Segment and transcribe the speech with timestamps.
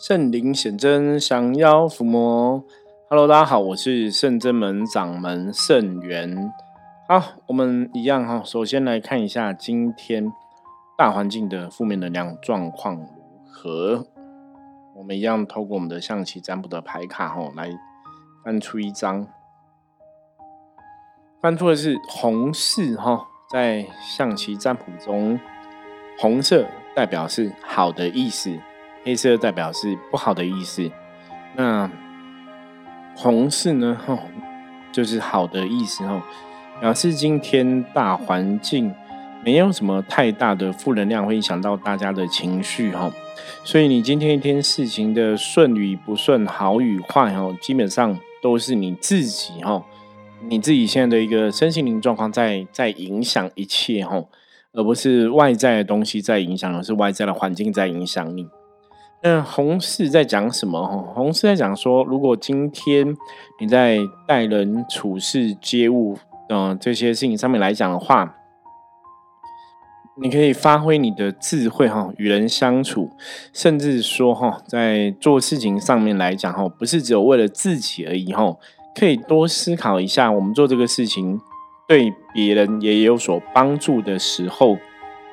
[0.00, 2.64] 圣灵显真，降妖伏魔。
[3.10, 6.50] Hello，大家好，我是圣真门掌门圣元。
[7.06, 10.32] 好，我们一样哈，首先来看一下今天
[10.96, 13.06] 大环境的负面能量状况如
[13.46, 14.06] 何。
[14.96, 17.68] 我们一样透过我们的象棋占卜的牌卡哈，来
[18.42, 19.26] 翻出一张，
[21.42, 25.38] 翻出的是红四哈，在象棋占卜中，
[26.18, 26.64] 红色
[26.96, 28.58] 代表是好的意思。
[29.02, 30.90] 黑色代表是不好的意思，
[31.56, 31.90] 那
[33.16, 33.98] 红色呢？
[34.06, 34.18] 哈，
[34.92, 36.22] 就是好的意思哦，
[36.80, 38.94] 表示今天大环境
[39.44, 43.10] 没有什么太大的负能量会影响到大家的情绪哈，
[43.64, 49.82] 所以你今天一天事情的顺与不顺、好与坏哈，基本上都是你自己哈，
[50.48, 54.22] 你自己现在的一个身心灵状况在在影响一切哈，
[54.72, 58.48] 而不是外在的东西在影响，而是外在的环境在影响你。
[59.22, 60.82] 那红四在讲什么？
[60.82, 63.14] 哈，红四在讲说，如果今天
[63.60, 66.16] 你在待人处事、接物，
[66.48, 68.36] 嗯，这些事情上面来讲的话，
[70.22, 73.10] 你可以发挥你的智慧，哈，与人相处，
[73.52, 78.56] 甚至说，哈，在做事情上面来讲，哈，不是只有为了自己而已，哈，
[78.98, 81.38] 可以多思考一下，我们做这个事情
[81.86, 84.78] 对别人也有所帮助的时候。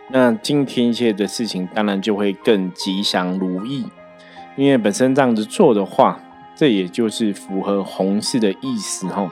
[0.10, 3.86] 那今天一切的事情当然就会更吉祥如意，
[4.56, 6.20] 因为本身这样子做的话，
[6.56, 9.30] 这也就是符合红色的意思吼。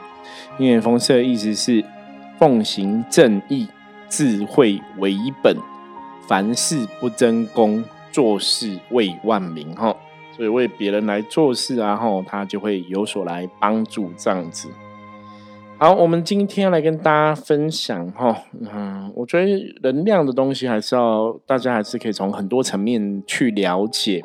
[0.58, 1.82] 因为红色的意思是
[2.38, 3.68] 奉行正义，
[4.08, 5.56] 智慧为本，
[6.28, 7.82] 凡事不争功，
[8.12, 9.96] 做事为万民吼。
[10.36, 14.68] 所以为别人来做事啊，吼他就会有所来帮助这样子。
[15.78, 18.34] 好，我们今天来跟大家分享哈，
[18.72, 24.24] 嗯，我觉得能量的东西还是要大家还是可以从很多层面去了解。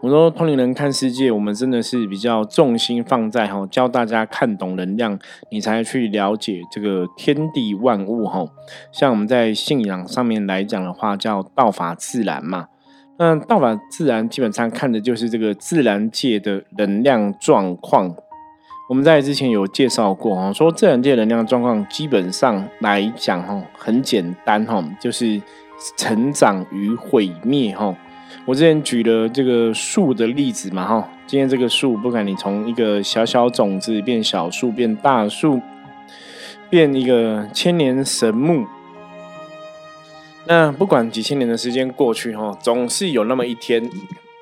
[0.00, 5.18] 我说通灵人看世界，我们真的是比较重心放在哈，教大家看懂能量，
[5.50, 8.46] 你才去了解这个天地万物哈。
[8.92, 12.68] 像我们在信仰上面来讲的话，叫道法自然嘛。
[13.18, 18.14] 那道法自然基本上看的就是这个自然界的能量状况。
[18.88, 25.40] 我们在之前有介绍过哈，说自然界能量状况基本上来讲哈，很简单哈，就是
[25.98, 27.94] 成长与毁灭哈。
[28.46, 35.60] 我之前举了这个树的例子嘛哈，今天这个树，不管你从一个小小种子变小树，变大树，
[36.70, 38.64] 变一个千年神木，
[40.46, 43.86] 那不管几千年的时间过去哈，总是有那么一天，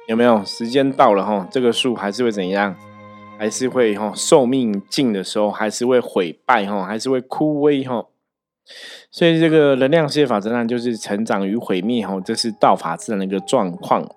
[0.07, 0.45] 有没有？
[0.45, 2.77] 时间到了哈，这个树还是会怎样？
[3.39, 8.07] 还是会哈寿命尽的时候，还是会毁败哈，还是会枯萎哈。
[9.11, 14.09] 所以这个能量世界法则呢，就是成长与毁灭哈，这是道法自然的一个状况。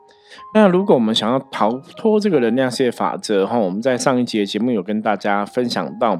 [0.54, 6.20] 那如果我们想要逃脱这个能量世界法则哈，我们在上一节节目有跟大家分享到，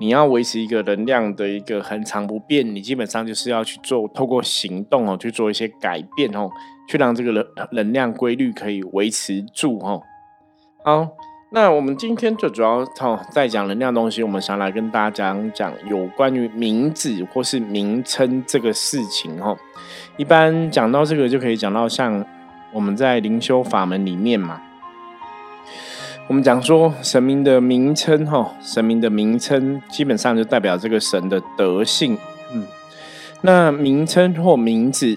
[0.00, 6.48] 你要维持一个能量的一个恒常不变，你基本上就是要去做透过行动哦，去做一些改变哦，
[6.88, 10.02] 去让这个能能量规律可以维持住哦。
[10.84, 11.08] 好。
[11.56, 19.56] 那我们今天最主要哈在讲能量东西，我们想来跟大家讲讲有关于名字或是名称这个事情哈。
[20.18, 22.22] 一般讲到这个，就可以讲到像
[22.74, 24.60] 我们在灵修法门里面嘛，
[26.26, 32.18] 我们讲说神明的名称哈，神明的名称基本上就代表这个神的德性。
[32.52, 32.66] 嗯，
[33.40, 35.16] 那名称或名字，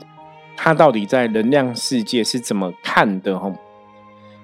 [0.55, 3.51] 它到底在能量世界是怎么看的哈？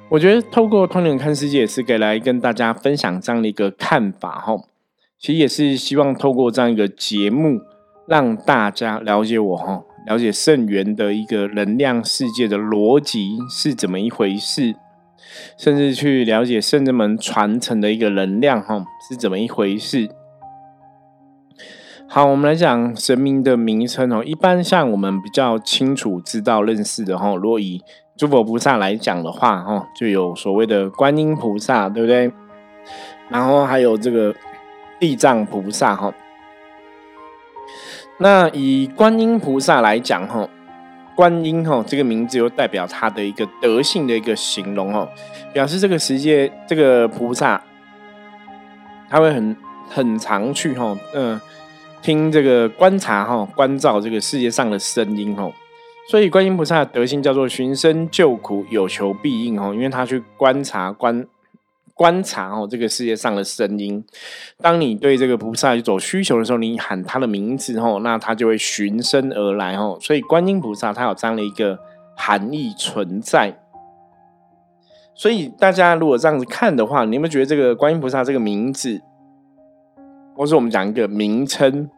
[0.09, 4.55] 我觉得透过通灵看世界，也是给来跟大家分享这样的一个看法哈。
[5.17, 7.59] 其实也是希望透过这样一个节目，
[8.07, 14.75] 让大家了解我哈，了解圣元的一个能量世界的逻辑是怎么一回事，
[15.57, 20.07] 甚至去了解圣人们传承的一个能量哈是怎么一回事。
[22.07, 24.23] 好，我们来讲神明的名称哦。
[24.23, 27.81] 一般像我们比较清楚知道认识的哈，若以
[28.17, 32.31] 诸佛菩萨来讲的话，哈，就有所谓的观音菩萨，对不对？
[33.27, 34.33] 然后还有这个
[35.00, 36.13] 地藏菩萨，哈。
[38.17, 40.47] 那以观音菩萨来讲，哈，
[41.13, 45.06] 观音，哈，这个名字又代表他的一个德性的一个形容，哈，
[45.51, 47.61] 表示这个世界这个菩萨，
[49.09, 49.57] 他会很
[49.89, 51.41] 很常去，哈，嗯，
[52.01, 55.51] 听这个观察，哈，关照这个世界上的声音，哈。
[56.07, 61.25] 所以观音菩萨的德性叫做寻声救苦，有求必应哦，因为他去观察观
[61.96, 64.04] 观察哦这个世界上的声音。
[64.62, 69.98] 当你对这个菩萨有所需求的时候，你喊他的名字哦，那他就会寻声而来哦。
[70.00, 71.80] 所以观音菩萨他有这样的一个
[72.16, 73.60] 含义存在。
[75.16, 79.02] 所以大家如果这样子看的话，你有没有觉得这个观音菩萨这个名字，
[80.36, 81.90] 或是我们讲一个名称，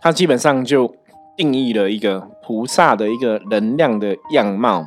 [0.00, 0.94] 它基本上就
[1.36, 4.86] 定义了一个菩萨的一个能量的样貌。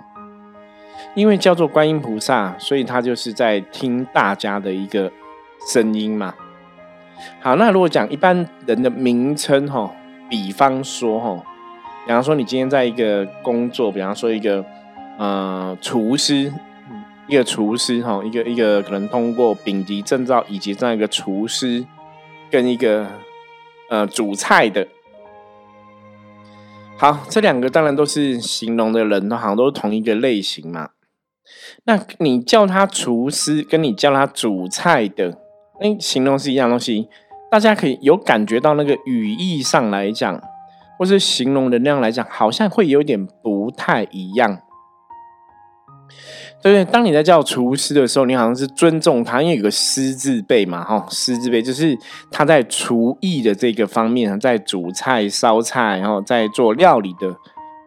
[1.15, 5.11] 因为叫做观音菩萨，所以他就是在听大家的一个
[5.73, 6.33] 声音嘛。
[7.41, 9.91] 好，那如果讲一般人的名称哈，
[10.29, 11.43] 比方说哈，
[12.05, 14.63] 比方说你今天在一个工作，比方说一个
[15.17, 16.53] 呃厨师，
[17.27, 21.83] 一个厨师哈，一个一个可能通过丙级证照以及这样一个厨师，
[22.49, 23.05] 跟一个
[23.89, 24.87] 呃煮菜的。
[27.01, 30.91] 好，这两个当然都是形容的人，都好像都是同一个类型嘛。
[31.85, 35.35] 那你叫他厨师，跟你叫他煮菜的，
[35.81, 37.09] 那形容是一样东西，
[37.49, 40.39] 大家可以有感觉到那个语义上来讲，
[40.99, 44.61] 或是形容的那样来讲，好像会有点不太一样，
[46.61, 46.85] 对对？
[46.85, 51.97] 当你在叫厨师的时候，你好像是尊重他，因为有个师字辈嘛，哈，师字辈就是
[52.29, 57.35] 他在厨艺的这个方面，在煮菜、烧菜，然后在做料理的。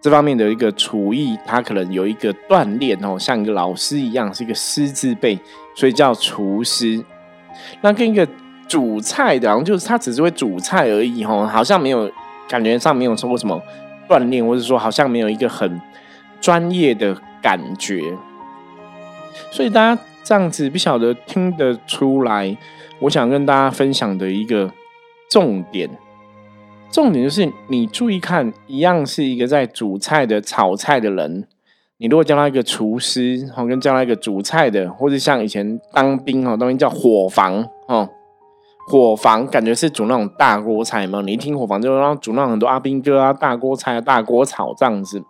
[0.03, 5.39] 这方面的一个厨艺，他可能有一个锻炼哦，像一个老师一样，是一个师字辈，
[5.75, 7.03] 所以叫厨师。
[7.81, 8.29] 那跟一个
[8.69, 12.11] 煮菜的，然后就是他只是会煮菜而已哦，好像没有
[12.47, 13.59] 感觉上没有受过什么
[14.07, 15.81] 锻炼，或者说好像没有一个很
[16.39, 18.03] 专业的感觉。
[19.55, 22.57] 所以大家这样子不晓得听得出来，
[22.99, 24.69] 我想跟大家分享的一个
[25.31, 25.89] 重点。
[26.91, 31.47] 重点就是，你注意看，一样是一个在煮菜的、炒菜的人。
[31.99, 38.09] 你如果叫他一个厨师，哦，跟叫他一个煮菜的，或者像以前当兵哦，当兵叫伙房哦，
[38.89, 41.23] 伙房感觉是煮那种大锅菜嘛。
[41.25, 45.23] 你一听伙房，就让煮那种很多阿兵哥啊、大锅菜啊、大锅炒这样子。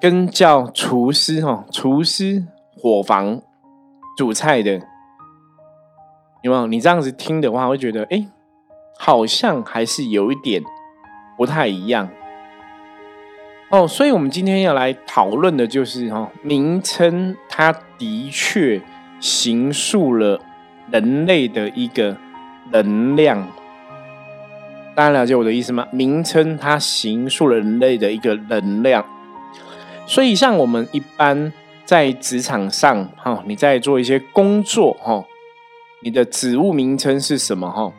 [0.00, 2.44] 跟叫厨师哦，厨师、
[2.76, 3.40] 伙房、
[4.16, 4.80] 煮菜的，
[6.42, 6.66] 有没有？
[6.66, 8.26] 你这样子听的话，会觉得哎。
[9.02, 10.62] 好像还是有一点
[11.34, 12.10] 不太一样
[13.70, 18.78] 哦，所以我们今天要来讨论的就是哈，名称它的确
[19.18, 20.38] 形塑了
[20.90, 22.14] 人类的一个
[22.70, 23.48] 能量，
[24.94, 25.86] 大家了解我的意思吗？
[25.92, 29.02] 名称它形塑了人类的一个能量，
[30.10, 31.52] 所以像我们一般
[31.84, 35.24] 在职场上哈，你在做一些工作哈，
[36.02, 37.92] 你的职务名称是什么哈？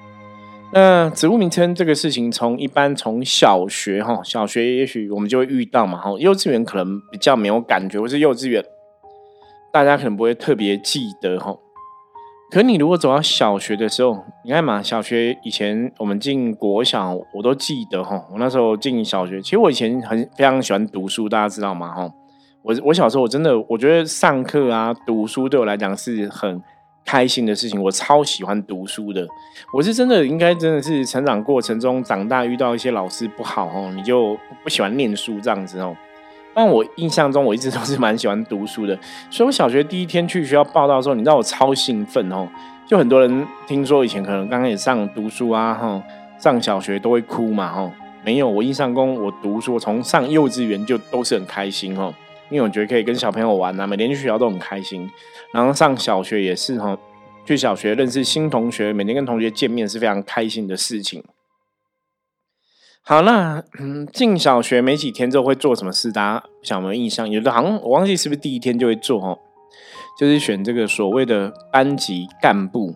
[0.73, 8.61] 那职务名称这个事情，从一般从小学哈，小学也许我们就会遇到嘛哈，幼稚园可能比较没有感觉，或是幼稚园
[9.71, 11.55] 大家可能不会特别记得哈。
[12.51, 18.25] 可你如果走到小学的时候，你看嘛，小学以前我们进国小，我都记得哈。
[18.29, 22.11] 我那时候进小学，其实我以前很非常喜欢读书，大家知道吗哈？
[22.61, 26.61] 我我小时候我真的我觉得上课啊读书对我来讲是很。
[27.03, 29.27] 开心的事情，我超喜欢读书的。
[29.73, 35.97] 我是真的，应该真的是成长过程中长大遇到一些老师不好哦，你就不喜欢念书这样子哦。
[36.53, 38.97] 但我印象中，我一直都是蛮喜欢读书的。
[39.31, 42.47] 所以我小学第一天去学校报道的时候，你知道我超兴奋哦。
[42.85, 46.03] 就很多人听说以前可能刚开始上读书啊，哈，
[46.37, 47.91] 上小学都会哭嘛，哈。
[48.23, 52.13] 没有，我印象中我读书，从上幼稚园就都是很开心哦。
[52.49, 55.09] 因为我觉得可以跟小朋友玩啊，每天去学校都很开心。
[55.53, 56.97] 然后上小学也是哈，
[57.45, 61.23] 去小学认识新同学，每天跟同学见面是非常开心的事情。
[63.03, 66.11] 好，那嗯，进小学没几天之后会做什么事？
[66.11, 67.29] 大家想有没有印象？
[67.29, 69.39] 有的好像我忘记是不是第一天就会做哦，
[70.19, 72.95] 就是选这个所谓的班级干部，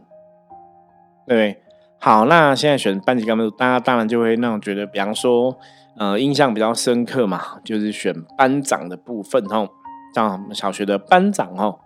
[1.27, 1.61] 对不对？
[1.99, 5.57] 好，那现在选班级干部，大家当然就会那种觉得，比方说。
[5.97, 9.69] 呃，印象比较深刻嘛，就是选班长的部分哦，
[10.13, 11.79] 像小学的班长哦，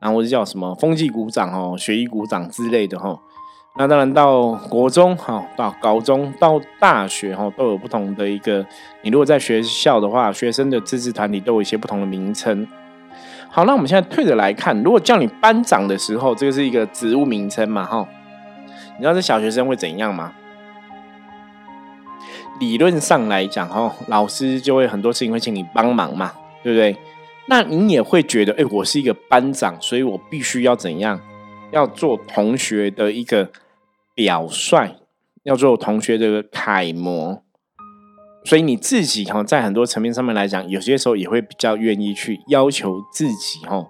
[0.00, 3.16] 然后或者叫什么风纪股长哦、学艺股长之类的哈。
[3.74, 8.64] 那当然到国中哈，到高中到大学哈，都有不同的一个。
[9.00, 12.68] 你如果在学校的话，学生的自治团体都有一些不同的名称。
[13.48, 18.06] 好，那我们现在退着来看，如果叫你班长的时候，这个是一个职务名称嘛哈？
[18.98, 20.34] 你知道这小学生会怎样吗？
[22.60, 26.94] 理论上来讲，哈，老师就会很多事情会请你帮忙嘛，对不对？
[27.46, 31.18] 那你也会觉得，哎，我是一个班长，所以我必须要怎样？
[31.70, 33.50] 要做同学的一个
[34.14, 34.96] 表率，
[35.42, 37.42] 要做同学的楷模。
[38.44, 43.86] 所以你自己哈，在很多层面上面来讲，有些时候也会比较愿意去要求自己，哈。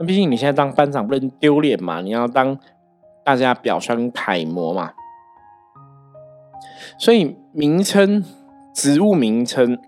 [0.00, 2.58] 那毕竟你现在当班长不能丢脸嘛，你要当
[3.22, 4.92] 大家表率跟楷模嘛。
[6.98, 8.24] 所以名称、
[8.74, 9.78] 职务名称，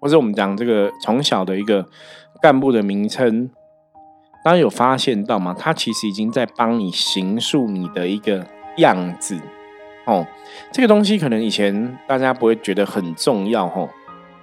[0.00, 1.86] 或者我们讲这个从小的一个
[2.42, 3.48] 干部的名称，
[4.44, 5.54] 大家有发现到吗？
[5.56, 9.38] 他其实已经在帮你形塑你的一个样子
[10.04, 10.26] 哦。
[10.70, 13.88] 这个东西可能以前大家不会觉得很重要哦，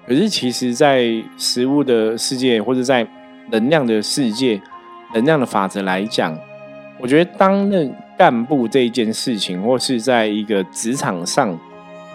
[0.07, 1.05] 可是其实在
[1.37, 3.07] 食物的世界或者在
[3.49, 4.61] 能量的世界、
[5.13, 6.37] 能量的法则来讲，
[6.99, 11.57] 我觉得担任干部这一件事情，或是在一个职场上。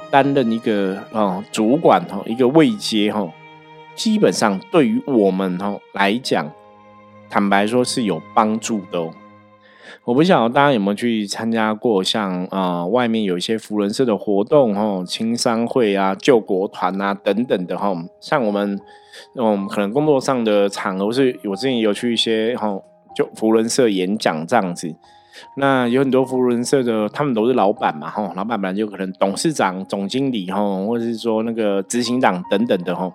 [0.08, 3.28] 担任一个哦主管哦，一个位阶哦，
[3.96, 6.48] 基本上对于我们哦来讲，
[7.28, 9.12] 坦白说是有帮助的哦。
[10.04, 17.94] 我不晓得大家有没有去参加过像啊外面有一些福人社的活动哈，青商会啊、救国团啊等等的哈。
[18.20, 18.78] 像我们
[19.34, 22.80] 嗯可能工作上的场合是，我之前有去一些哈
[23.14, 24.94] 就福人社演讲这样子。
[25.58, 33.12] 那有很多福伦社的，他们都是老板嘛，吼，老板本来就可能董事长、总经理，吼，或者是说那个执行长等等的，吼，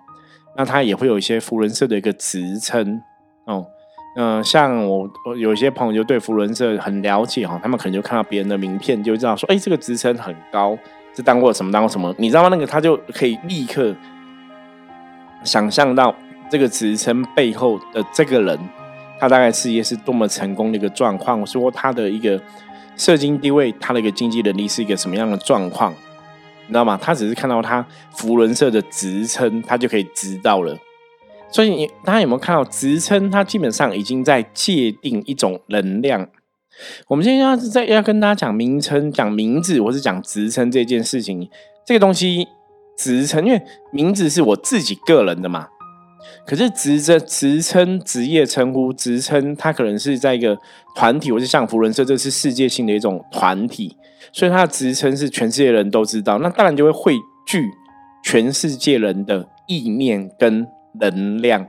[0.56, 3.02] 那他也会有一些福伦社的一个职称，
[3.44, 3.66] 哦，
[4.14, 10.76] 嗯，像我有些朋友就对福伦社很了解，哈，他们可能就看到别人的名片就知道说，哎，这个职称很高，
[11.16, 12.48] 是当过什么当过什么，你知道吗？
[12.50, 13.94] 那个他就可以立刻
[15.44, 16.14] 想象到
[16.50, 18.58] 这个职称背后的这个人。
[19.18, 22.38] 他大概事业是多么成功的一个状况，说他的一个
[22.96, 26.98] 社经地位，他的一个经济能力是一个什么样的状况，你知道吗？
[27.00, 30.76] 他只是看到他福伦社的职称，他就可以知道了。
[31.52, 33.30] 所以，你大家有没有看到职称？
[33.30, 36.28] 它基本上已经在界定一种能量。
[37.08, 41.48] 我们今天要是在要跟大家讲名称、讲名字，或是讲职称这件事情，
[41.86, 42.48] 这个东西
[42.96, 43.60] 职称，因为
[43.92, 45.68] 名字是我自己个人的嘛。
[46.46, 50.56] 可是职称、职称、职业称呼、职称，它可能是在一个
[50.94, 53.96] 团体，或是像福伦社，这是世界性的一种团体，
[54.32, 57.14] 所以它的职称是全世界人都知道，那当然就会汇
[57.46, 57.68] 聚
[58.24, 60.66] 全世界人的意念跟
[61.00, 61.66] 能量。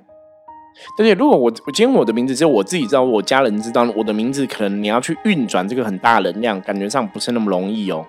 [0.98, 8.06] 而且，如果我我今天我的名字只有我自己知道，我家人知道，我的名字可能你要去运转这个很大能量，感觉上不是那么容易哦，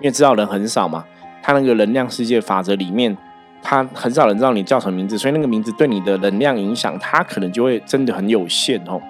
[0.00, 1.04] 因为知道人很少嘛，
[1.42, 3.16] 他那个能量世界法则里面。
[3.64, 9.00] 他很少人知道你叫什么名字，所以那个名字对你的能量影响，他可能就会真的很有限哦。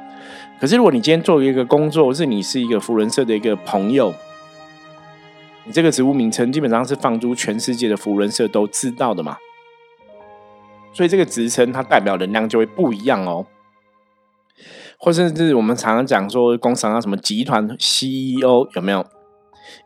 [0.61, 4.13] 可是如果你今天做一个工作，或是你是一个福伦社的一个朋友，
[5.65, 9.39] 你这个职务名称基本上是放诸全世界的福伦社都知道的嘛。
[10.93, 13.47] 所以这个职称它代表能量就会不一样哦。
[14.99, 19.05] 或甚至我们常常讲说，工商啊什么集团 CEO 有没有？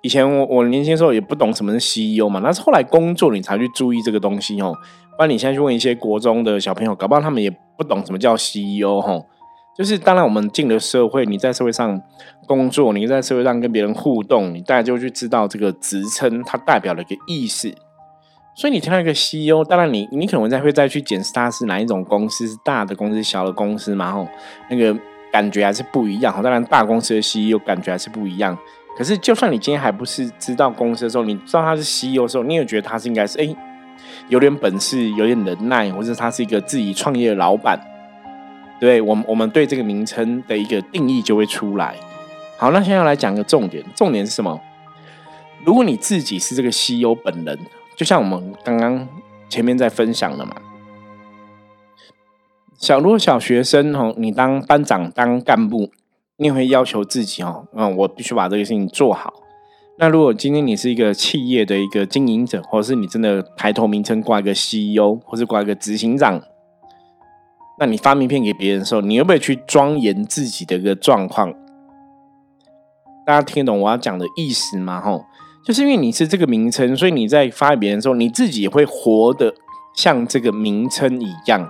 [0.03, 4.75] 以前我我年轻时候也不懂什么是 CEO 嘛，那是后来工作你才去注意这个东西哦。
[5.17, 9.23] 不然你现在去问一些国中的小朋友，搞不好他们也不懂什么叫 CEO 哈。
[9.77, 12.01] 就是当然我们进了社会，你在社会上
[12.47, 17.75] 工作，你在社会上跟别人互动，你大家就去知道这个职称它代表了一个意思。
[18.59, 24.27] 所以你听到一个 CEO，当然你你可能再会再去检视他是哪一种公司，是大的公司、小的公司嘛吼，
[24.71, 24.99] 那个
[25.31, 26.43] 感觉还是不一样。
[26.43, 28.57] 当然大公司的 CEO 感觉还是不一样。
[28.97, 33.55] 可是，就算你今天还不是知道公司的时候，你知道他是 CEO 的时候，你也觉得他是应该是哎，
[34.29, 37.79] 有点本事、有点能耐，或者他是一个自己创业的老板。
[38.81, 41.95] 对我们，我们对这个名称的一个定义就会出来。
[42.57, 44.59] 好，那现在要来讲个重点，重点是什么？
[45.63, 47.59] 如果你自己是这个 CEO 本人，
[47.97, 49.09] 就像我们刚刚
[49.49, 50.55] 前面在分享的嘛，
[52.79, 55.91] 小如果小学生哦，你当班长、当干部。
[56.39, 59.33] 你也会要求自己哦，嗯，我必须把这个事情做好。
[59.97, 66.43] 那如果今天你是一个企业的一个经营者，或者是你真的抬头名称挂一个 CEO，或是挂一个执行长，
[67.79, 71.55] 那你发名片给别人的时候，你会不会去庄严自己的一个状况？
[73.25, 75.01] 大家听得懂我要讲的意思吗？
[75.01, 75.25] 吼，
[75.67, 79.53] 就是因为你是这个名称，所以你在发给别人的时候，你自己也会活得
[79.95, 81.69] 像这个名称一样。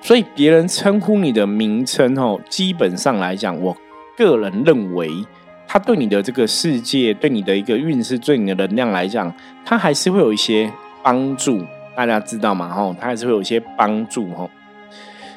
[0.00, 3.76] 所以别人称呼你的名称哦，基本上来讲，我
[4.16, 5.10] 个人认为，
[5.66, 9.30] 他对你的这个世界，对你的一个运势，对你的能量来讲，
[9.66, 11.62] 他还是会有一些帮助。
[11.94, 12.70] 大家知道吗？
[12.70, 14.48] 吼，他还是会有一些帮助吼。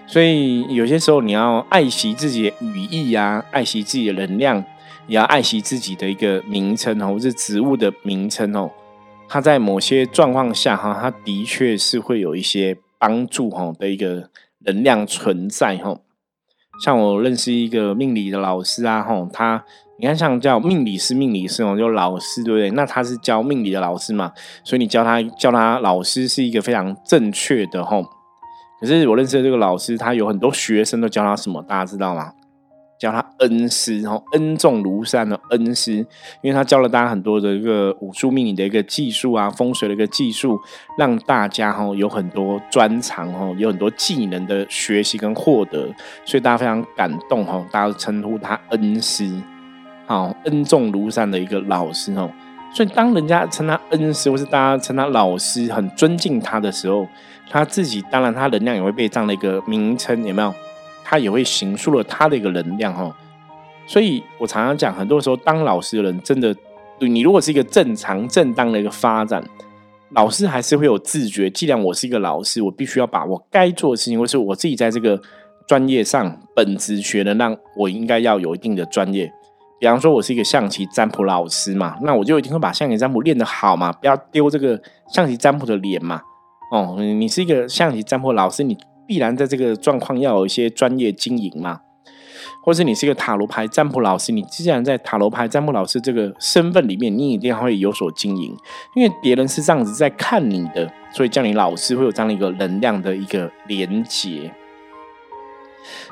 [0.08, 4.63] 所以有些时候你要爱惜自己的语义啊，爱惜自己的能量，
[5.08, 8.70] 也要爱惜自己的一个名称哦，或是植物的名称哦。
[9.27, 14.29] 它在某些状况下哈，它的确是会有一些帮助哈的一个。
[14.63, 15.98] 能量存在哈，
[16.84, 19.65] 像我认识一个命理的老师啊哈，他
[19.98, 22.70] 你看像叫命理师，命理师哦，就老师对不对？
[22.70, 24.31] 那他是教命理的老师嘛，
[24.63, 28.00] 所以你教他教他老师是一个非常正确的哈。
[28.79, 32.31] 可是我认识的这个老师，他有很多学生都教他什么，大家知道吗？
[33.01, 35.93] 叫他恩师，然后恩重如山的恩师，
[36.43, 40.60] 因为他教了大家很多的一个武术命理的一个技术啊，风水的一个技术，
[41.00, 45.89] 让大家哈有很多专长哈，有很多技能的学习跟获得，
[46.24, 49.27] 所以大家非常感动哈，大家称呼他恩师，
[50.05, 52.29] 好恩重如山的一个老师哦。
[52.72, 57.08] 所以当人家称他恩师，或是大家称他老师，很尊敬他的时候，
[57.50, 60.53] 他自己当然他能量也会被这样的一个名称有没有？
[61.12, 63.13] 他也会形塑了他的一个能量哈，
[63.86, 66.56] 所以我常常讲，很多时候当老师的人，真的，
[67.01, 69.44] 你如果是一个正常正当的一个发展，
[70.12, 71.50] 老师还是会有自觉。
[71.50, 75.22] 既然我是一个老师，我必须要把我该做的事情，或是我自己在这个
[75.68, 79.30] 专业上本职学的，让我应该要有一定的专业。
[79.82, 86.22] 比方说，我是一个象棋占卜老师嘛，那我就一定会把象棋占卜练得好嘛，不要丢这个象棋占卜的脸嘛。
[86.72, 88.77] 哦，你是一个象棋占卜老师，你。
[89.12, 91.82] 必然在这个状况要有一些专业经营嘛，
[92.63, 98.56] 或是你是一个塔罗牌占卜老师，你既然在塔罗牌占卜老师这个身份里面，你一定会有所经营，
[98.96, 104.50] 因为别人是这样子在看你的，所以叫你老师会有这样的一个能量的一个连结。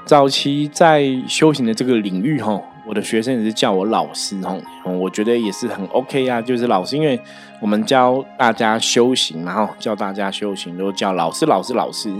[0.03, 7.17] 早期在修行的这个领域，哈，我的学生也是叫我老师，哈，我觉得也是很 OK 啊，就是老师，因为
[7.61, 12.11] 我们教大家修行，然后教大家修行都叫老师，老师，老师。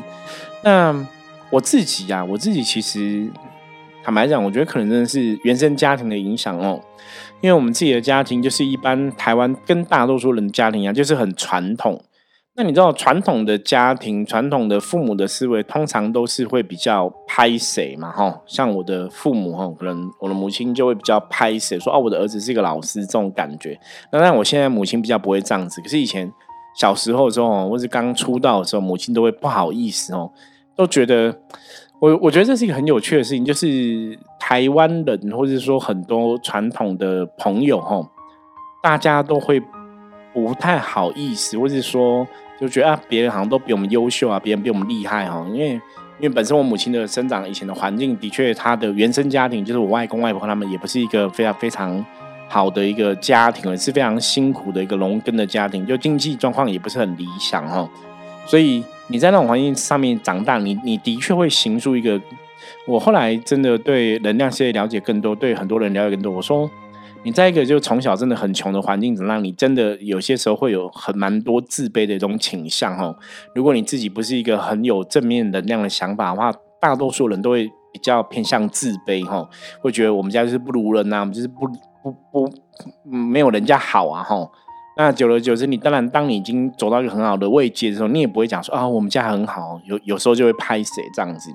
[0.64, 1.08] 那
[1.50, 3.30] 我自己呀，我自己其实
[4.04, 6.82] 坦白讲，我觉得可能真的是原生家庭的影响哦。
[7.42, 12.02] 因为我们自己的家庭就是一般台湾跟大多数人家庭一样，就是很传统。
[12.56, 18.12] 那你知道传统的家庭、传统的父母的思维，通常都是会比较拍谁嘛？
[18.12, 23.80] 哈，像我的父母哈，可能我的母亲就会比较拍谁，说哦，我的儿子是一个老师这种感觉。
[24.12, 26.30] 那但我现在母亲比较不会这样子，可是以前。
[26.76, 30.32] 小时候的时候，或是刚出道的时候，母亲都会不好意思哦，
[30.76, 31.36] 都觉得
[32.00, 38.02] 我我觉得这是一个很有趣的事情，就是台湾人或者说很多传统的朋友哈，
[38.82, 39.62] 大家都会
[40.34, 42.26] 不太好意思，或者说
[42.62, 45.72] 就觉得啊，别人好像都比我们优秀啊，别人比我们厉害哈，因为
[46.20, 52.06] 因为本身我母亲的生长以前的环境，的确她的原生家庭就是我外公外婆他们也不是一个非常非常。
[52.50, 57.88] 好的一个家庭，也是非常辛苦的一个农耕的家庭，就经济状况也不是很理想哈。
[58.46, 62.20] 所以你在那种环境上面长大，你你的确会形塑一个。
[62.86, 66.34] 我后来真的对能量世界了解更多，对很多人了解更多。
[66.34, 66.70] 我说，
[67.24, 73.16] 你在一个就从小真的很穷的环境，怎么让你真的有些时候会有很蛮多自卑的一种倾向哈。
[73.56, 79.48] 如果你自己不是一个很有正面能量的想法的话，大多数人都会比较偏向自卑哈，
[79.82, 81.70] 会觉得我们家就是不如人呐，我们就是不。
[82.04, 82.52] 不不，
[83.04, 84.52] 没有人家好啊吼。
[84.98, 89.80] 那久而久之，你当然，当你已经走到一个很好的位阶的时候，你也不会讲说啊，我们家很好。
[89.86, 91.50] 有有时候就会拍谁这样子。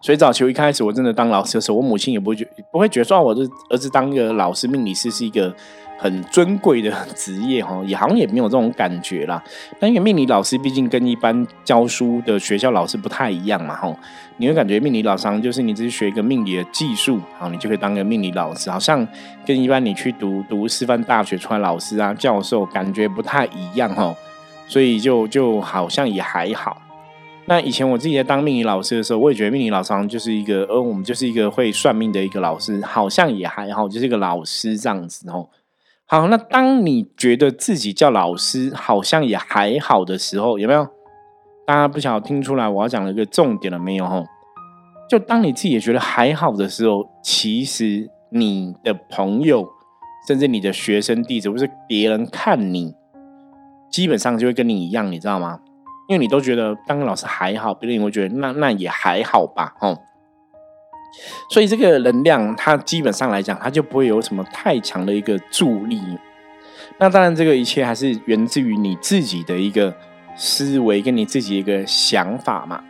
[0.00, 5.54] 所以早期一开始我真的当老师的时候，我母亲也不会觉不会觉得说我这儿子当一个老师命理师是一个。
[5.98, 9.42] 很尊贵的职业哈， 也好像也没有这种感觉啦。
[9.78, 13.94] 但因为命理老师毕竟跟一般教书的学校老师不太一样嘛哈，
[14.36, 19.06] 你会感觉命理老师就是你只是学一个命理的技术，好，你就可以当个命理老师，好像
[19.46, 24.14] 跟一般你去读读师范大学出来老师啊教授感觉不太一样哈。
[24.66, 26.80] 所以就就好像也还好。
[27.44, 35.46] 那以前我自己在当命理老师的时候，我也觉得命理老师就是一个，呃，我们就是一个会算命的一个老师，好像也还好，就是一个老师这样子哦。
[36.14, 40.86] 好，那当你觉得自己叫老师好像也还好的时候，有没有？
[41.66, 44.06] 大家不晓得听出来我要讲的一个重点了没有？
[44.06, 44.22] 哈，
[45.10, 49.68] 就当你自己也觉得还好的时候，其实你的朋友，
[50.28, 52.94] 甚至你的学生弟子，或是别人看你，
[53.90, 55.58] 基本上就会跟你一样，你知道吗？
[56.08, 59.98] 因为你都觉得当个老师还好，别人也会觉得那那也还好吧，哦。
[61.48, 66.00] 所以这个能量，它基本上来讲，它就不会有什么太强的一个助力。
[66.98, 69.94] 那当然，这个一切还是源自于你自己的一个
[70.36, 72.80] 思维跟你自己一个想法嘛。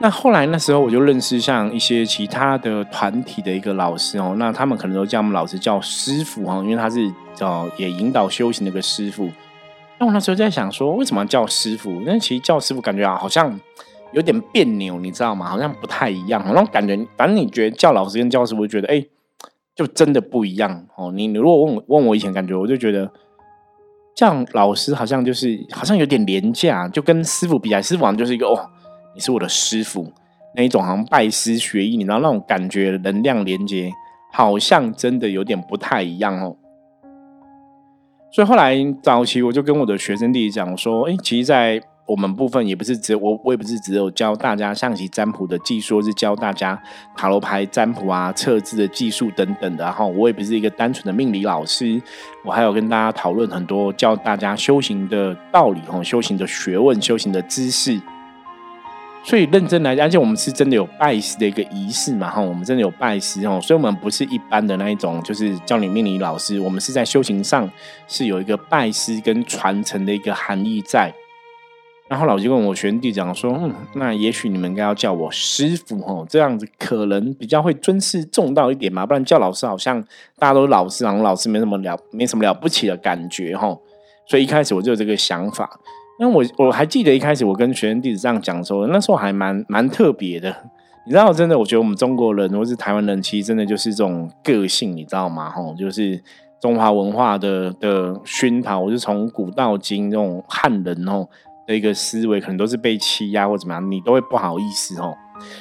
[0.00, 9.30] 那后来那时候，我就认识像一些其他的团体的一个老师哦，那他们可能都叫我们老师叫师傅哈，因为他是叫也引导修行的一个师傅。
[9.98, 12.02] 那我那时候在想说，为什么叫师傅？
[12.04, 13.60] 那其实叫师傅感觉啊，好像。
[14.14, 15.46] 有点别扭，你知道吗？
[15.46, 19.04] 好像不太一样，好像感觉，反正你觉得叫老师跟教师，我就觉得，哎，
[19.74, 21.12] 就真的不一样哦。
[21.12, 23.10] 你你如果问我问我以前感觉，我就觉得
[24.14, 28.70] 叫老师好像就是好像有点廉价，就跟师傅比起来，师傅好像就是一个哦，
[29.14, 30.12] 你是我的师傅
[30.54, 33.90] 那一种，好像拜师学艺，你知道那种感觉，能量连接
[34.32, 36.56] 好像真的有点不太一样哦。
[38.32, 46.80] 所以后来早期我就跟我的学生弟弟讲说，哎，其实，在我们部分也不是只我我也不是只有教大家象棋占卜的技术，是教大家
[47.16, 49.84] 塔罗牌占卜啊、测字的技术等等的。
[49.84, 52.00] 然后我也不是一个单纯的命理老师，
[52.44, 58.00] 我还有跟大家讨论很多教大家修行的道理、哈修行的学问、修行的知识。
[59.26, 67.66] 所以认真来讲，而且我们是真的有拜师的一个仪式嘛，哈，我们真的有拜师哦，所以我们不是一般的那一种，就是教你命理老师，我们是在修行上
[68.06, 71.10] 是有一个拜师跟传承的一个含义在。
[72.14, 80.00] 然后老就跟我学弟讲说，嗯，那也许你们应该要叫我师傅哦，这样子可能比较会尊师重道一点嘛，不然叫老师好像
[80.38, 83.76] 大家都老师，然后老师没什么了，没什么了不起的感觉哈。
[84.28, 85.68] 所以一开始我就有这个想法。
[86.20, 90.54] 那我我还记得一开始我跟学生弟子这样讲说，那时候还蛮蛮特别的。
[91.06, 95.50] 你知道，真的，我觉得我们中国人或是台湾人，其实真的就是这种个性，你知道吗？
[95.50, 96.22] 吼，就是
[96.60, 101.26] 中华文化的的熏陶，我是从古到今这种汉人哦
[101.66, 105.16] 的一个思维，可能都是被欺压或怎么样，你都会不好意思哦。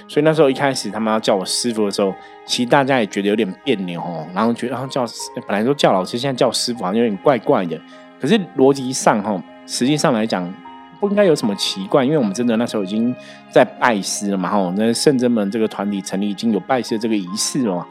[0.08, 2.14] 所以那时候一开始他们要叫我师傅的时候，
[2.46, 5.06] 其实大家也觉得有点别扭哦，然后觉得然后叫
[5.48, 7.80] 本来说叫老师，现在叫师傅好像有点怪怪的。
[8.20, 9.42] 可是逻辑上哈。
[9.66, 10.54] 实际上来讲，
[11.00, 13.16] 不应该有什么奇怪，因为我们真的那时候已经
[13.50, 17.88] 在拜师了嘛，哈，那圣真门这个团体成立已经有拜师这个仪式了嘛，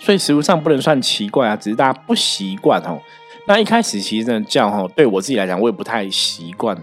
[0.00, 2.98] 所以实物上不能算奇怪啊，只是大家不习惯哦。
[3.48, 6.76] 那一开始其实真的叫哈，对我自己来讲，我也不太习惯。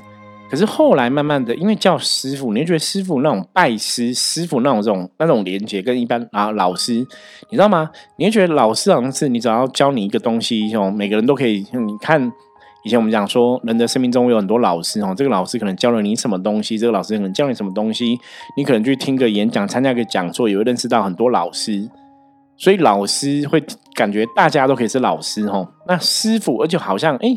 [0.49, 6.93] 可是后来慢慢的，因为叫师傅，你会觉得师傅那种拜师、师傅那种这种那种连接，跟一般啊老师，
[7.49, 7.91] 你知道吗？
[8.17, 12.31] 你会觉得老师好像是你只要教你一个东西，哦，每个人都可以，你看。
[12.83, 18.15] 以前我们讲说，人的生命中有很多老师哦，这个老师可能教了你什么东西，这个老师可能教你什么东西，
[18.55, 21.89] 你可能去听个演讲，参加个讲座，也会认识到很多老师，
[22.57, 23.63] 所以老师会
[23.93, 25.67] 感觉大家都可以是老师哦。
[25.87, 27.29] 那师傅，而且好像哎，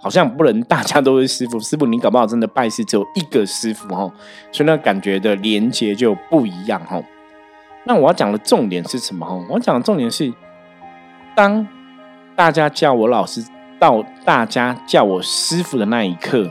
[0.00, 4.12] 好像不能大家都是师傅，师傅你搞不好真的拜师只有一个师傅哦，
[4.52, 7.02] 所以那感觉的连接就不一样哦。
[7.84, 9.44] 那我要讲的重点是什么哦？
[9.48, 10.32] 我讲的重点是，
[11.34, 11.66] 当
[12.36, 13.44] 大家叫我老师。
[13.80, 16.50] 到大家叫我师傅的那一刻，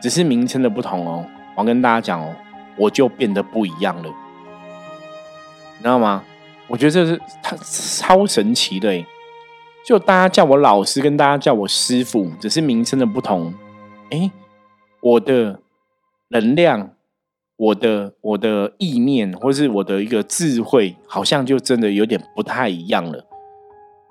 [0.00, 1.26] 只是名称的不同哦。
[1.54, 2.34] 我要跟大家讲哦，
[2.78, 6.24] 我就变得不一样了，你知道吗？
[6.68, 9.04] 我觉得这是他超神奇的
[9.84, 13.54] 就大家叫我老师，跟大家叫我师傅，只是名称的不同。
[14.10, 14.30] 哎，
[15.00, 15.60] 我的
[16.28, 16.90] 能量，
[17.56, 23.24] 我的我的意念，或是我的一个智慧，好像就真的有点不太一样了。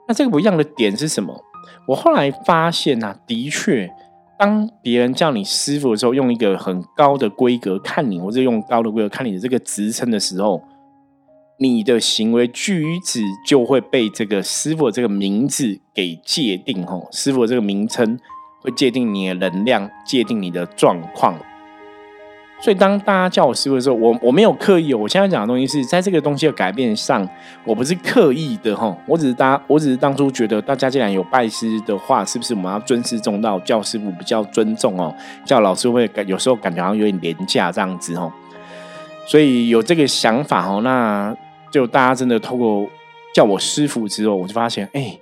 [0.08, 1.44] 那这个不一样的点是什么？
[1.88, 3.91] 我后来发现呐，的确，
[4.39, 10.63] 当别人叫你师傅的时候，用一个很高的规格看你，或者用高的规格看你的这个职称的时候，
[11.58, 16.86] 你的行为举止就会被这个师傅这个名字给界定。
[16.86, 18.20] 哦，师傅这个名称
[18.62, 21.38] 会界定你的能量，界定你的状况。
[22.62, 24.94] 所以，当大家叫我师傅的时候，我我没有刻意。
[24.94, 27.28] 我现在讲的东西是在这个东西的改变上，
[27.65, 28.96] 我不是刻意的哈。
[29.06, 35.13] 我只是当，我只是当初觉得大家既然有拜师的话，是不是我们要尊师重道，叫师傅比较尊重哦？
[35.46, 38.32] 叫老师会感有时候感觉好像有点廉价这样子哦。
[39.28, 41.36] 所以有这个想法哦，那
[41.75, 42.88] 就大家真的透过
[43.33, 45.19] 叫我师傅之后，我就发现，哎，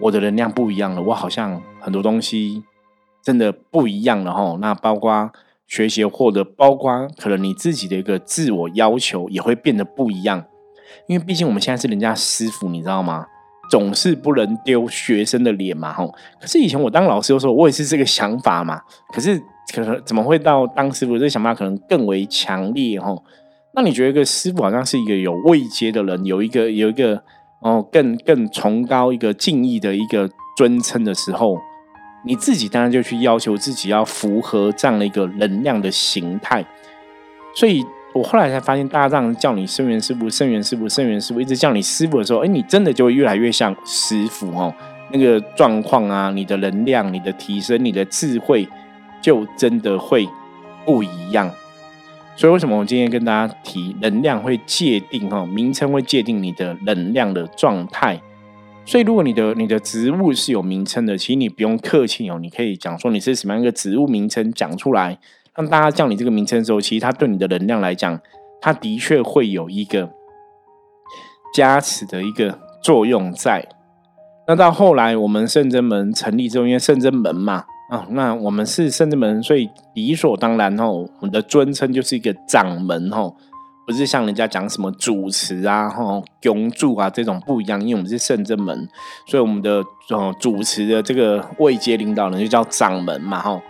[0.00, 1.02] 我的能量不一样了。
[1.02, 2.64] 我好像很多东西
[3.22, 4.56] 真的不一样了哈。
[4.60, 5.30] 那包括。
[5.68, 10.44] 学习获得，包括可能你自己的一个自我要求也会变得不一样，
[11.06, 13.24] 因为毕竟我们现在是人家师傅，你知道吗？
[13.70, 16.14] 总是不能丢学生的脸嘛，吼。
[16.38, 18.82] 可是以前我当老师的时候，我也是这个想法嘛。
[19.14, 23.24] 可是可能怎么会到当师傅这个想法可能更为强烈，吼？
[23.74, 27.22] 那你觉得一个师傅好像是一个有位阶的人，有一个有一个
[27.60, 31.58] 哦更更崇高一个敬意的一个尊称的时候？
[32.24, 36.64] 你自己当然就去要求自己要符合这样的一个能量的形态，
[37.52, 44.72] 所以我后来才发现，大家这样叫你生源师傅、圣源师傅、圣源师傅，一直叫你师傅的时候，哎，你真的就会越来越像师傅哦。
[45.10, 48.68] 那个状况啊，你的能量、你的提升、你的智慧，
[49.20, 50.28] 就真的会
[50.84, 51.50] 不一样。
[52.34, 58.20] 所以为什么我今天跟大家提能量会界定哈，名称会界定你的能量的状态？
[58.84, 65.16] 所以，如果你的你的植物是有名称的，其实你不用客气哦，你可以讲说你是什么样一个植物名称讲出来，
[65.54, 68.18] 让大家叫你这个名称的时候，其实它对你的能量来讲，
[68.60, 70.10] 它的确会有一个
[71.54, 73.68] 加持的一个作用在。
[74.48, 83.34] 那到后来我们圣真门成立之后，因为圣真门嘛，啊，那我们是圣真门，所以理所当然哦，我们的尊称就是一个掌门哦。
[83.86, 88.88] 不是像人家讲什么主持啊、哈永驻啊这种不一样，因为我们是圣真门，
[89.26, 93.60] 所以我们的呃主持的这个位阶领导人就叫掌门嘛，哈。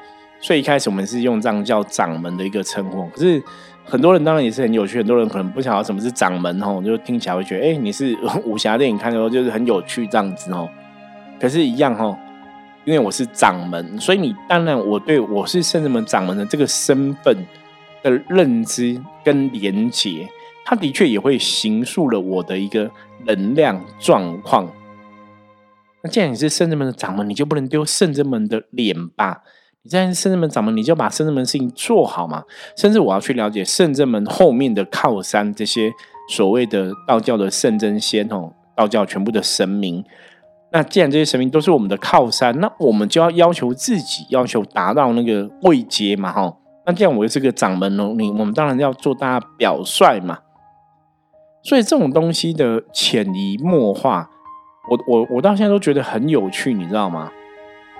[0.40, 3.04] 所以一开始我们是用这样叫掌门的一个称呼。
[3.08, 3.42] 可是
[3.84, 10.68] 很多人当然也是很有趣，很多人可能不晓得什么是掌门哦，就听起来会觉得，哎，你是 武侠电影看的时候就是很有趣这样子哦。
[11.40, 12.16] 可是，一样哦，
[12.84, 17.36] 因为我是掌门，所以你当然我对我是圣人门掌门的这个身份
[18.02, 20.28] 的认知跟连结，
[20.64, 22.90] 它的确也会形塑了我的一个
[23.24, 24.68] 能量状况。
[26.02, 29.42] 那既然你是圣人门的掌门，你就不能丢圣人门的脸吧？
[29.84, 32.42] 你在圣人门掌门，你就把圣人门事情做好嘛。
[32.76, 35.92] 甚至我要去了解圣人门后面的靠山，这些
[36.28, 40.04] 所谓的道教的圣真仙哦，道教全部的神明。
[40.72, 46.56] 那既然这些神明都是我们的靠山，那我们就要要求自己，要求达到那个位阶嘛，哈。
[46.86, 50.38] 那这样我又是个掌门龙，你我们当然要做大家表率嘛。
[51.62, 54.30] 所以这种东西的潜移默化，
[54.90, 57.30] 我我我到现在都觉得很有趣，你知道吗？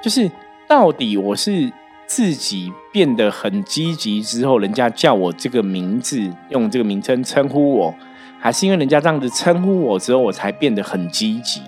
[0.02, 0.28] 就是
[0.66, 1.70] 到底我是
[2.06, 7.94] 自己变得很积极之后，人家叫我这个名字，用这个名称称呼我，
[8.40, 11.60] 还是因为人家这样子称呼我之后，我才变得很积极？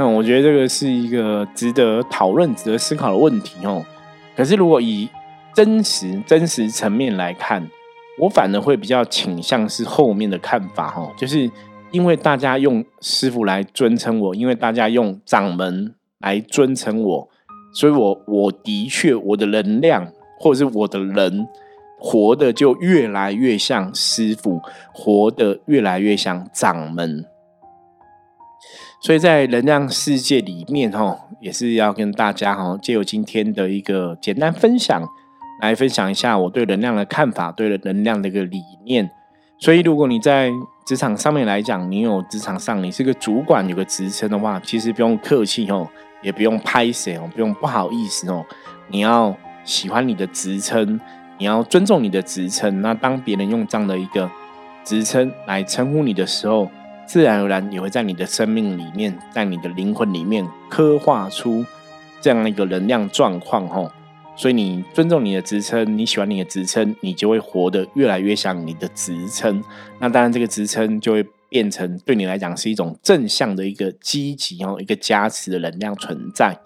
[0.00, 3.84] 那我觉得这个是一个值得讨论、值得思考的问题哦。
[4.34, 5.06] 可是如果以
[5.52, 7.68] 真实、真实层面来看，
[8.18, 11.50] 我反而会比较倾向是后面的看法哦，就是
[11.90, 17.28] 因为大家用师傅来尊称我，因为大家用掌门来尊称我，
[17.74, 21.46] 所以我我的确我的能量或者是我的人
[21.98, 24.62] 活的就越来越像师傅，
[24.94, 27.26] 活得越来越像掌门。
[29.02, 35.02] 所以在能量世界里面，哈，也是要跟大家哈，借由今天的一个简单分享，
[35.62, 39.10] 来分享一下我对能量的看法，对能量的一个理念。
[39.58, 40.50] 所以，如果你在
[40.86, 45.88] 职场上面来讲，你有职场上你是个主管，有个职称的话，其实不用客气哦，
[46.22, 48.44] 也不用拍谁哦，不用不好意思哦，
[48.88, 49.34] 你要
[49.64, 51.00] 喜欢你的职称，
[51.38, 52.82] 你要尊重你的职称。
[52.82, 54.30] 那当别人用这样的一个
[54.84, 56.70] 职称来称呼你的时候，
[57.10, 61.66] 自然而然也会在你的生命里面，在你的灵魂里面刻画出
[62.20, 63.90] 这样一个能量状况，吼。
[64.36, 69.60] 所以你尊重你的职称，你喜欢你的职称，你就会活得越来越像你的职称。
[69.98, 76.56] 那当然，这个职称就会变成对你来讲是一种正向的一个积极哦，一个加持的能量存在。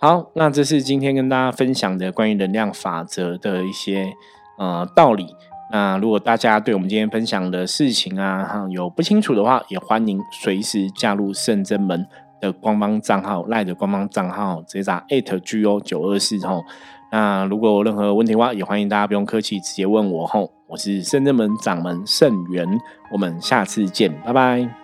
[0.00, 4.12] 好，那这是今天跟大家分享的关于能量法则的一些
[4.58, 5.28] 呃道理。
[5.72, 12.06] 那如果大家对我们今天分享的事情啊，有不清楚的话，也欢迎随时加入圣真门
[12.42, 16.62] 的官方账号赖的官方账号，直接打 at g o 九二四吼。
[17.10, 20.52] 那如果有任何问题的话，也欢迎大家不用客气，直接问我吼。
[20.68, 22.68] 我是圣真门掌门圣元，
[23.10, 24.81] 我们下次见，拜拜。